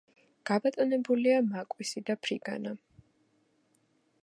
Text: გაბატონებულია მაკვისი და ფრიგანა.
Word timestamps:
გაბატონებულია 0.49 1.43
მაკვისი 1.51 2.03
და 2.09 2.17
ფრიგანა. 2.23 2.75